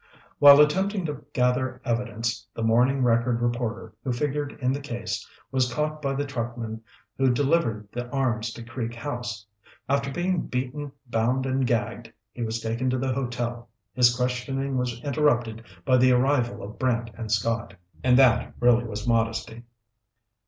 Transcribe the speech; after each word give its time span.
"'While 0.39 0.59
attempting 0.59 1.05
to 1.05 1.23
gather 1.31 1.79
evidence, 1.85 2.47
the 2.55 2.63
Morning 2.63 3.03
Record 3.03 3.39
reporter 3.39 3.93
who 4.03 4.11
figured 4.11 4.57
in 4.59 4.71
the 4.73 4.79
case 4.79 5.29
was 5.51 5.71
caught 5.71 6.01
by 6.01 6.15
the 6.15 6.25
truckmen 6.25 6.81
who 7.19 7.29
delivered 7.29 7.87
the 7.91 8.09
arms 8.09 8.51
to 8.53 8.63
Creek 8.63 8.95
House. 8.95 9.45
After 9.87 10.09
being 10.11 10.47
beaten, 10.47 10.91
bound, 11.05 11.45
and 11.45 11.67
gagged, 11.67 12.11
he 12.31 12.41
was 12.41 12.59
taken 12.61 12.89
to 12.89 12.97
the 12.97 13.13
hotel. 13.13 13.69
His 13.93 14.15
questioning 14.15 14.75
was 14.75 14.99
interrupted 15.03 15.63
by 15.85 15.97
the 15.97 16.13
arrival 16.13 16.63
of 16.63 16.79
Brant 16.79 17.11
and 17.13 17.31
Scott.'" 17.31 17.75
And 18.03 18.17
that 18.17 18.55
really 18.59 18.85
was 18.85 19.07
modesty. 19.07 19.65